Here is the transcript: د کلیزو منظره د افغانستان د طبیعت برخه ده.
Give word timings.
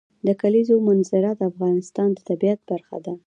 د 0.27 0.29
کلیزو 0.41 0.75
منظره 0.87 1.31
د 1.35 1.41
افغانستان 1.51 2.09
د 2.13 2.19
طبیعت 2.29 2.59
برخه 2.69 2.97
ده. 3.05 3.13